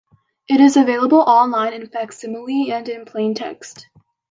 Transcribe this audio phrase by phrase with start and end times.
[0.47, 3.85] It is available online in facsimile and in plain text.